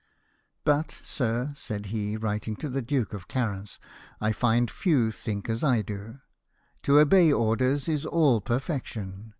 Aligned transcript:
But, 0.63 0.99
sir," 1.05 1.53
said 1.55 1.85
he, 1.93 2.17
writing 2.17 2.55
to 2.55 2.69
the 2.69 2.81
Duke 2.81 3.13
of 3.13 3.27
Clarence," 3.27 3.77
I 4.19 4.31
find 4.31 4.71
few 4.71 5.11
think 5.11 5.47
as 5.47 5.63
I 5.63 5.83
do. 5.83 6.21
To 6.81 6.97
obey 6.99 7.31
orders 7.31 7.87
is 7.87 8.03
all 8.03 8.41
perfection. 8.41 9.29